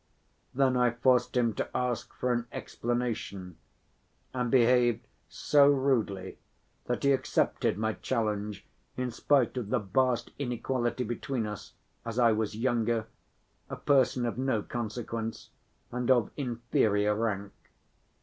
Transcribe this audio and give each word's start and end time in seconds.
Then 0.51 0.75
I 0.77 0.89
forced 0.89 1.37
him 1.37 1.53
to 1.53 1.77
ask 1.77 2.11
for 2.11 2.33
an 2.33 2.47
explanation, 2.51 3.57
and 4.33 4.49
behaved 4.49 5.05
so 5.29 5.67
rudely 5.69 6.39
that 6.85 7.03
he 7.03 7.11
accepted 7.11 7.77
my 7.77 7.93
challenge 7.93 8.65
in 8.97 9.11
spite 9.11 9.57
of 9.57 9.69
the 9.69 9.77
vast 9.77 10.31
inequality 10.39 11.03
between 11.03 11.45
us, 11.45 11.73
as 12.03 12.17
I 12.17 12.31
was 12.31 12.55
younger, 12.55 13.05
a 13.69 13.75
person 13.75 14.25
of 14.25 14.39
no 14.39 14.63
consequence, 14.63 15.51
and 15.91 16.09
of 16.09 16.31
inferior 16.35 17.13
rank. 17.13 17.53